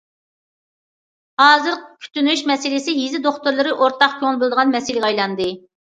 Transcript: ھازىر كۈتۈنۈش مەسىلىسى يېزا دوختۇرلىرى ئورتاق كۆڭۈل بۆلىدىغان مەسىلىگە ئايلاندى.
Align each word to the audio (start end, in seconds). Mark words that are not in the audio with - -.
ھازىر 1.41 1.75
كۈتۈنۈش 2.05 2.43
مەسىلىسى 2.53 2.97
يېزا 3.03 3.23
دوختۇرلىرى 3.27 3.75
ئورتاق 3.77 4.17
كۆڭۈل 4.23 4.43
بۆلىدىغان 4.45 4.75
مەسىلىگە 4.79 5.09
ئايلاندى. 5.11 5.53